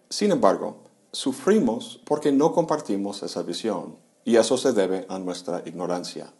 Sin 0.07 0.29
embargo, 0.29 0.83
sufrimos 1.11 1.99
porque 2.05 2.31
no 2.31 2.51
compartimos 2.51 3.23
esa 3.23 3.41
visión, 3.41 3.97
y 4.23 4.35
eso 4.35 4.55
se 4.55 4.71
debe 4.71 5.07
a 5.09 5.17
nuestra 5.17 5.63
ignorancia. 5.65 6.31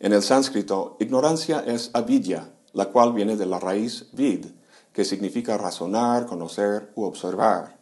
En 0.00 0.14
el 0.14 0.22
sánscrito, 0.22 0.96
ignorancia 0.98 1.62
es 1.66 1.90
avidya, 1.92 2.54
la 2.72 2.86
cual 2.86 3.12
viene 3.12 3.36
de 3.36 3.44
la 3.44 3.60
raíz 3.60 4.06
vid, 4.14 4.46
que 4.94 5.04
significa 5.04 5.58
razonar, 5.58 6.24
conocer 6.24 6.90
u 6.94 7.04
observar. 7.04 7.81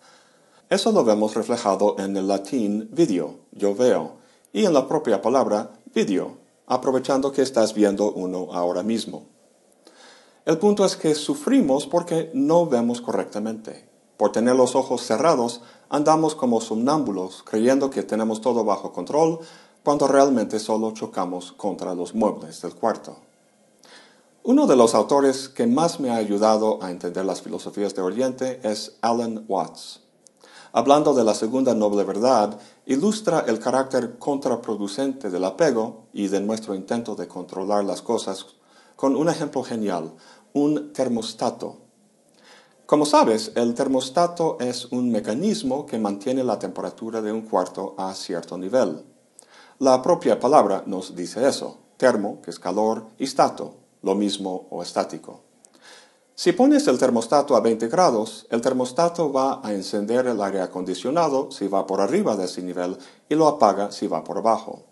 Eso 0.70 0.92
lo 0.92 1.02
vemos 1.02 1.34
reflejado 1.34 1.96
en 1.98 2.16
el 2.16 2.28
latín 2.28 2.88
video, 2.92 3.40
yo 3.50 3.74
veo, 3.74 4.18
y 4.52 4.66
en 4.66 4.72
la 4.72 4.86
propia 4.86 5.20
palabra 5.20 5.72
video, 5.92 6.36
aprovechando 6.68 7.32
que 7.32 7.42
estás 7.42 7.74
viendo 7.74 8.12
uno 8.12 8.46
ahora 8.52 8.84
mismo. 8.84 9.24
El 10.44 10.58
punto 10.58 10.84
es 10.84 10.96
que 10.96 11.16
sufrimos 11.16 11.88
porque 11.88 12.30
no 12.34 12.66
vemos 12.66 13.00
correctamente. 13.00 13.84
Por 14.16 14.30
tener 14.30 14.54
los 14.54 14.76
ojos 14.76 15.02
cerrados, 15.02 15.60
andamos 15.88 16.36
como 16.36 16.60
somnámbulos, 16.60 17.42
creyendo 17.42 17.90
que 17.90 18.04
tenemos 18.04 18.40
todo 18.40 18.62
bajo 18.62 18.92
control, 18.92 19.40
cuando 19.82 20.06
realmente 20.06 20.60
solo 20.60 20.92
chocamos 20.92 21.50
contra 21.50 21.96
los 21.96 22.14
muebles 22.14 22.62
del 22.62 22.76
cuarto. 22.76 23.16
Uno 24.44 24.68
de 24.68 24.76
los 24.76 24.94
autores 24.94 25.48
que 25.48 25.66
más 25.66 25.98
me 25.98 26.10
ha 26.10 26.16
ayudado 26.16 26.80
a 26.80 26.92
entender 26.92 27.24
las 27.24 27.42
filosofías 27.42 27.96
de 27.96 28.02
Oriente 28.02 28.60
es 28.62 28.96
Alan 29.00 29.44
Watts. 29.48 30.02
Hablando 30.72 31.14
de 31.14 31.24
la 31.24 31.34
segunda 31.34 31.74
noble 31.74 32.04
verdad, 32.04 32.56
ilustra 32.86 33.44
el 33.48 33.58
carácter 33.58 34.18
contraproducente 34.18 35.28
del 35.28 35.44
apego 35.44 36.04
y 36.12 36.28
de 36.28 36.40
nuestro 36.40 36.76
intento 36.76 37.16
de 37.16 37.26
controlar 37.26 37.84
las 37.84 38.02
cosas 38.02 38.46
con 38.94 39.16
un 39.16 39.28
ejemplo 39.28 39.64
genial, 39.64 40.12
un 40.52 40.92
termostato. 40.92 41.78
Como 42.86 43.04
sabes, 43.04 43.50
el 43.56 43.74
termostato 43.74 44.58
es 44.60 44.86
un 44.92 45.10
mecanismo 45.10 45.86
que 45.86 45.98
mantiene 45.98 46.44
la 46.44 46.58
temperatura 46.58 47.20
de 47.20 47.32
un 47.32 47.42
cuarto 47.42 47.94
a 47.98 48.14
cierto 48.14 48.56
nivel. 48.56 49.04
La 49.80 50.00
propia 50.02 50.38
palabra 50.38 50.84
nos 50.86 51.16
dice 51.16 51.48
eso, 51.48 51.78
termo, 51.96 52.40
que 52.42 52.50
es 52.50 52.60
calor, 52.60 53.06
y 53.18 53.26
stato, 53.26 53.74
lo 54.02 54.14
mismo 54.14 54.68
o 54.70 54.82
estático. 54.82 55.49
Si 56.40 56.52
pones 56.52 56.88
el 56.88 56.98
termostato 56.98 57.54
a 57.54 57.60
20 57.60 57.88
grados, 57.88 58.46
el 58.48 58.62
termostato 58.62 59.30
va 59.30 59.60
a 59.62 59.74
encender 59.74 60.26
el 60.26 60.40
aire 60.40 60.62
acondicionado 60.62 61.50
si 61.50 61.68
va 61.68 61.86
por 61.86 62.00
arriba 62.00 62.34
de 62.34 62.46
ese 62.46 62.62
nivel 62.62 62.96
y 63.28 63.34
lo 63.34 63.46
apaga 63.46 63.92
si 63.92 64.06
va 64.06 64.24
por 64.24 64.38
abajo. 64.38 64.84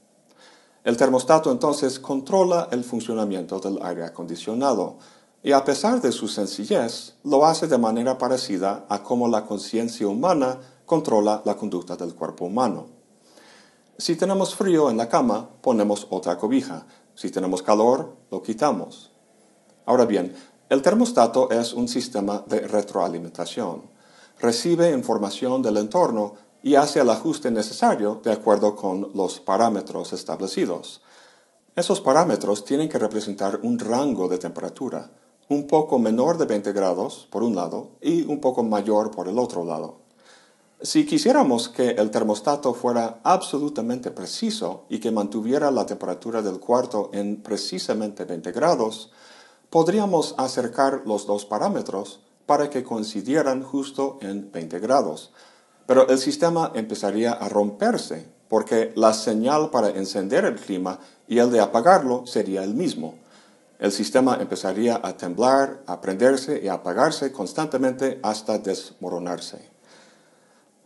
El 0.84 0.98
termostato 0.98 1.50
entonces 1.50 2.00
controla 2.00 2.68
el 2.70 2.84
funcionamiento 2.84 3.60
del 3.60 3.78
aire 3.80 4.04
acondicionado 4.04 4.98
y 5.42 5.52
a 5.52 5.64
pesar 5.64 6.02
de 6.02 6.12
su 6.12 6.28
sencillez, 6.28 7.14
lo 7.24 7.46
hace 7.46 7.66
de 7.66 7.78
manera 7.78 8.18
parecida 8.18 8.84
a 8.90 9.02
cómo 9.02 9.26
la 9.26 9.46
conciencia 9.46 10.06
humana 10.06 10.58
controla 10.84 11.40
la 11.46 11.56
conducta 11.56 11.96
del 11.96 12.14
cuerpo 12.14 12.44
humano. 12.44 12.88
Si 13.96 14.16
tenemos 14.16 14.54
frío 14.54 14.90
en 14.90 14.98
la 14.98 15.08
cama, 15.08 15.48
ponemos 15.62 16.08
otra 16.10 16.36
cobija. 16.36 16.84
Si 17.14 17.30
tenemos 17.30 17.62
calor, 17.62 18.16
lo 18.30 18.42
quitamos. 18.42 19.12
Ahora 19.88 20.04
bien, 20.04 20.34
el 20.68 20.82
termostato 20.82 21.50
es 21.50 21.72
un 21.72 21.88
sistema 21.88 22.44
de 22.46 22.60
retroalimentación. 22.60 23.82
Recibe 24.38 24.90
información 24.92 25.62
del 25.62 25.78
entorno 25.78 26.34
y 26.62 26.74
hace 26.74 27.00
el 27.00 27.08
ajuste 27.08 27.50
necesario 27.50 28.20
de 28.22 28.32
acuerdo 28.32 28.76
con 28.76 29.10
los 29.14 29.40
parámetros 29.40 30.12
establecidos. 30.12 31.00
Esos 31.74 32.02
parámetros 32.02 32.66
tienen 32.66 32.88
que 32.88 32.98
representar 32.98 33.60
un 33.62 33.78
rango 33.78 34.28
de 34.28 34.36
temperatura, 34.36 35.10
un 35.48 35.66
poco 35.66 35.98
menor 35.98 36.36
de 36.36 36.44
20 36.44 36.72
grados 36.72 37.26
por 37.30 37.42
un 37.42 37.56
lado 37.56 37.92
y 38.02 38.24
un 38.24 38.38
poco 38.38 38.62
mayor 38.62 39.10
por 39.10 39.28
el 39.28 39.38
otro 39.38 39.64
lado. 39.64 40.00
Si 40.82 41.06
quisiéramos 41.06 41.68
que 41.68 41.90
el 41.90 42.10
termostato 42.10 42.74
fuera 42.74 43.20
absolutamente 43.24 44.10
preciso 44.10 44.84
y 44.88 45.00
que 45.00 45.10
mantuviera 45.10 45.70
la 45.70 45.86
temperatura 45.86 46.42
del 46.42 46.60
cuarto 46.60 47.10
en 47.12 47.42
precisamente 47.42 48.24
20 48.24 48.52
grados, 48.52 49.10
podríamos 49.70 50.34
acercar 50.38 51.02
los 51.04 51.26
dos 51.26 51.44
parámetros 51.44 52.20
para 52.46 52.70
que 52.70 52.82
coincidieran 52.82 53.62
justo 53.62 54.18
en 54.22 54.50
20 54.50 54.78
grados. 54.78 55.32
Pero 55.86 56.08
el 56.08 56.18
sistema 56.18 56.72
empezaría 56.74 57.32
a 57.32 57.48
romperse 57.48 58.26
porque 58.48 58.92
la 58.96 59.12
señal 59.12 59.70
para 59.70 59.90
encender 59.90 60.44
el 60.44 60.56
clima 60.56 60.98
y 61.26 61.38
el 61.38 61.50
de 61.50 61.60
apagarlo 61.60 62.26
sería 62.26 62.64
el 62.64 62.74
mismo. 62.74 63.14
El 63.78 63.92
sistema 63.92 64.38
empezaría 64.40 65.00
a 65.02 65.16
temblar, 65.16 65.82
a 65.86 66.00
prenderse 66.00 66.60
y 66.62 66.68
a 66.68 66.74
apagarse 66.74 67.30
constantemente 67.30 68.18
hasta 68.22 68.58
desmoronarse. 68.58 69.68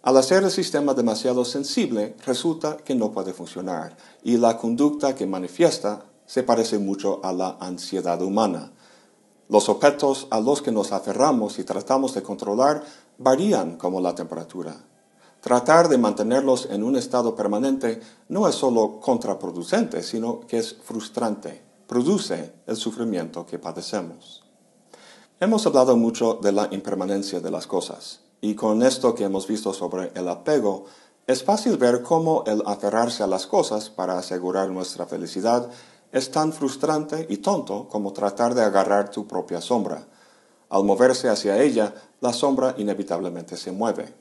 Al 0.02 0.16
hacer 0.16 0.42
el 0.42 0.50
sistema 0.50 0.94
demasiado 0.94 1.44
sensible, 1.44 2.16
resulta 2.26 2.76
que 2.78 2.94
no 2.94 3.12
puede 3.12 3.32
funcionar 3.32 3.96
y 4.24 4.36
la 4.36 4.58
conducta 4.58 5.14
que 5.14 5.26
manifiesta 5.26 6.04
se 6.32 6.42
parece 6.42 6.78
mucho 6.78 7.20
a 7.22 7.30
la 7.34 7.58
ansiedad 7.60 8.22
humana. 8.22 8.72
Los 9.50 9.68
objetos 9.68 10.28
a 10.30 10.40
los 10.40 10.62
que 10.62 10.72
nos 10.72 10.90
aferramos 10.90 11.58
y 11.58 11.64
tratamos 11.64 12.14
de 12.14 12.22
controlar 12.22 12.82
varían 13.18 13.76
como 13.76 14.00
la 14.00 14.14
temperatura. 14.14 14.74
Tratar 15.42 15.90
de 15.90 15.98
mantenerlos 15.98 16.68
en 16.70 16.84
un 16.84 16.96
estado 16.96 17.36
permanente 17.36 18.00
no 18.30 18.48
es 18.48 18.54
solo 18.54 18.98
contraproducente, 18.98 20.02
sino 20.02 20.40
que 20.46 20.56
es 20.56 20.74
frustrante, 20.82 21.60
produce 21.86 22.54
el 22.66 22.76
sufrimiento 22.76 23.44
que 23.44 23.58
padecemos. 23.58 24.42
Hemos 25.38 25.66
hablado 25.66 25.98
mucho 25.98 26.38
de 26.40 26.52
la 26.52 26.66
impermanencia 26.70 27.40
de 27.40 27.50
las 27.50 27.66
cosas, 27.66 28.20
y 28.40 28.54
con 28.54 28.82
esto 28.82 29.14
que 29.14 29.24
hemos 29.24 29.46
visto 29.46 29.74
sobre 29.74 30.10
el 30.14 30.26
apego, 30.30 30.86
es 31.26 31.44
fácil 31.44 31.76
ver 31.76 32.02
cómo 32.02 32.42
el 32.46 32.62
aferrarse 32.64 33.22
a 33.22 33.26
las 33.26 33.46
cosas 33.46 33.90
para 33.90 34.18
asegurar 34.18 34.70
nuestra 34.70 35.04
felicidad 35.04 35.68
es 36.12 36.30
tan 36.30 36.52
frustrante 36.52 37.26
y 37.28 37.38
tonto 37.38 37.88
como 37.88 38.12
tratar 38.12 38.54
de 38.54 38.62
agarrar 38.62 39.10
tu 39.10 39.26
propia 39.26 39.60
sombra. 39.60 40.06
Al 40.68 40.84
moverse 40.84 41.28
hacia 41.28 41.60
ella, 41.60 41.94
la 42.20 42.32
sombra 42.32 42.74
inevitablemente 42.78 43.56
se 43.56 43.72
mueve. 43.72 44.14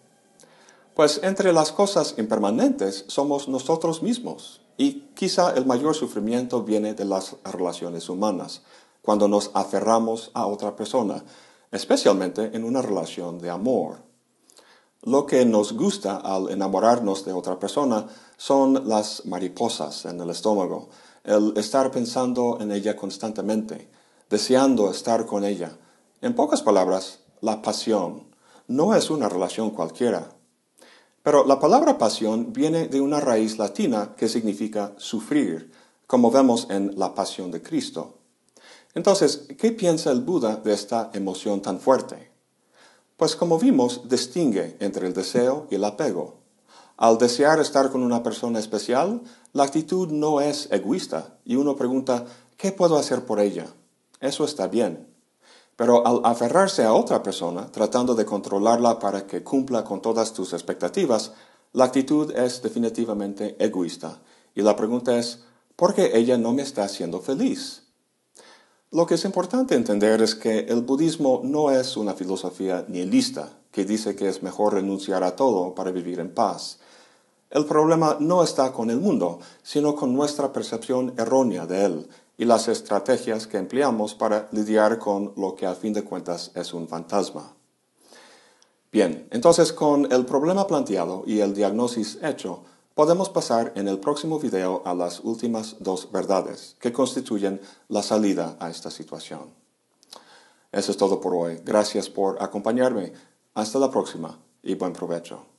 Pues 0.95 1.19
entre 1.23 1.53
las 1.53 1.71
cosas 1.71 2.15
impermanentes 2.17 3.05
somos 3.07 3.47
nosotros 3.47 4.01
mismos, 4.01 4.61
y 4.77 5.01
quizá 5.15 5.53
el 5.55 5.65
mayor 5.65 5.95
sufrimiento 5.95 6.63
viene 6.63 6.93
de 6.93 7.05
las 7.05 7.35
relaciones 7.43 8.09
humanas, 8.09 8.63
cuando 9.01 9.27
nos 9.27 9.51
aferramos 9.53 10.31
a 10.33 10.47
otra 10.47 10.75
persona, 10.75 11.23
especialmente 11.71 12.51
en 12.53 12.63
una 12.63 12.81
relación 12.81 13.39
de 13.39 13.49
amor. 13.49 13.97
Lo 15.03 15.25
que 15.25 15.45
nos 15.45 15.73
gusta 15.73 16.17
al 16.17 16.49
enamorarnos 16.49 17.25
de 17.25 17.33
otra 17.33 17.57
persona 17.57 18.07
son 18.37 18.87
las 18.87 19.25
mariposas 19.25 20.05
en 20.05 20.19
el 20.21 20.29
estómago, 20.29 20.89
el 21.23 21.53
estar 21.57 21.91
pensando 21.91 22.57
en 22.59 22.71
ella 22.71 22.95
constantemente, 22.95 23.89
deseando 24.29 24.89
estar 24.89 25.25
con 25.25 25.43
ella. 25.43 25.77
En 26.21 26.35
pocas 26.35 26.61
palabras, 26.61 27.19
la 27.41 27.61
pasión 27.61 28.27
no 28.67 28.95
es 28.95 29.09
una 29.09 29.29
relación 29.29 29.71
cualquiera. 29.71 30.29
Pero 31.23 31.45
la 31.45 31.59
palabra 31.59 31.97
pasión 31.97 32.51
viene 32.51 32.87
de 32.87 33.01
una 33.01 33.19
raíz 33.19 33.57
latina 33.57 34.15
que 34.17 34.27
significa 34.27 34.93
sufrir, 34.97 35.71
como 36.07 36.31
vemos 36.31 36.67
en 36.69 36.97
la 36.97 37.13
pasión 37.13 37.51
de 37.51 37.61
Cristo. 37.61 38.17
Entonces, 38.95 39.47
¿qué 39.57 39.71
piensa 39.71 40.11
el 40.11 40.21
Buda 40.21 40.57
de 40.57 40.73
esta 40.73 41.11
emoción 41.13 41.61
tan 41.61 41.79
fuerte? 41.79 42.31
Pues 43.15 43.35
como 43.35 43.59
vimos, 43.59 44.09
distingue 44.09 44.75
entre 44.79 45.07
el 45.07 45.13
deseo 45.13 45.67
y 45.69 45.75
el 45.75 45.83
apego. 45.85 46.40
Al 47.01 47.17
desear 47.17 47.59
estar 47.59 47.89
con 47.89 48.03
una 48.03 48.21
persona 48.21 48.59
especial, 48.59 49.23
la 49.53 49.63
actitud 49.63 50.09
no 50.09 50.39
es 50.39 50.67
egoísta 50.71 51.39
y 51.43 51.55
uno 51.55 51.75
pregunta, 51.75 52.25
¿qué 52.57 52.71
puedo 52.71 52.95
hacer 52.95 53.25
por 53.25 53.39
ella? 53.39 53.65
Eso 54.19 54.45
está 54.45 54.67
bien. 54.67 55.07
Pero 55.75 56.05
al 56.05 56.21
aferrarse 56.23 56.83
a 56.83 56.93
otra 56.93 57.23
persona, 57.23 57.71
tratando 57.71 58.13
de 58.13 58.25
controlarla 58.25 58.99
para 58.99 59.25
que 59.25 59.43
cumpla 59.43 59.83
con 59.83 59.99
todas 59.99 60.31
tus 60.31 60.53
expectativas, 60.53 61.31
la 61.73 61.85
actitud 61.85 62.29
es 62.35 62.61
definitivamente 62.61 63.55
egoísta. 63.57 64.21
Y 64.53 64.61
la 64.61 64.75
pregunta 64.75 65.17
es, 65.17 65.43
¿por 65.75 65.95
qué 65.95 66.11
ella 66.13 66.37
no 66.37 66.53
me 66.53 66.61
está 66.61 66.83
haciendo 66.83 67.19
feliz? 67.19 67.80
Lo 68.93 69.05
que 69.05 69.15
es 69.15 69.23
importante 69.23 69.73
entender 69.73 70.21
es 70.21 70.35
que 70.35 70.59
el 70.67 70.81
budismo 70.81 71.39
no 71.45 71.71
es 71.71 71.95
una 71.95 72.13
filosofía 72.13 72.83
nihilista 72.89 73.47
que 73.71 73.85
dice 73.85 74.17
que 74.17 74.27
es 74.27 74.43
mejor 74.43 74.73
renunciar 74.73 75.23
a 75.23 75.37
todo 75.37 75.73
para 75.73 75.91
vivir 75.91 76.19
en 76.19 76.33
paz. 76.33 76.79
El 77.49 77.65
problema 77.65 78.17
no 78.19 78.43
está 78.43 78.73
con 78.73 78.89
el 78.89 78.99
mundo, 78.99 79.39
sino 79.63 79.95
con 79.95 80.13
nuestra 80.13 80.51
percepción 80.51 81.13
errónea 81.17 81.65
de 81.65 81.85
él 81.85 82.09
y 82.37 82.43
las 82.43 82.67
estrategias 82.67 83.47
que 83.47 83.57
empleamos 83.57 84.13
para 84.13 84.49
lidiar 84.51 84.99
con 84.99 85.31
lo 85.37 85.55
que 85.55 85.67
a 85.67 85.75
fin 85.75 85.93
de 85.93 86.03
cuentas 86.03 86.51
es 86.53 86.73
un 86.73 86.89
fantasma. 86.89 87.55
Bien, 88.91 89.25
entonces 89.31 89.71
con 89.71 90.11
el 90.11 90.25
problema 90.25 90.67
planteado 90.67 91.23
y 91.25 91.39
el 91.39 91.53
diagnóstico 91.53 92.27
hecho, 92.27 92.63
podemos 92.93 93.29
pasar 93.29 93.73
en 93.75 93.87
el 93.87 93.99
próximo 93.99 94.39
video 94.39 94.81
a 94.85 94.93
las 94.93 95.21
últimas 95.21 95.77
dos 95.79 96.11
verdades 96.11 96.75
que 96.79 96.93
constituyen 96.93 97.61
la 97.87 98.03
salida 98.03 98.57
a 98.59 98.69
esta 98.69 98.91
situación. 98.91 99.53
Eso 100.71 100.91
es 100.91 100.97
todo 100.97 101.19
por 101.19 101.35
hoy. 101.35 101.59
Gracias 101.65 102.09
por 102.09 102.41
acompañarme. 102.41 103.13
Hasta 103.53 103.79
la 103.79 103.91
próxima 103.91 104.39
y 104.63 104.75
buen 104.75 104.93
provecho. 104.93 105.50